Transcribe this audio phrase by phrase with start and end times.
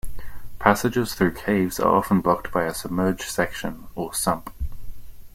[0.57, 4.51] Passages through caves are often blocked by a submerged section, or sump.